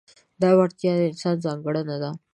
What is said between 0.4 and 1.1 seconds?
دا وړتیا د